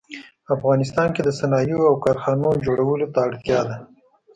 [0.55, 3.77] افغانستان کې د صنایعو او کارخانو جوړولو ته اړتیا ده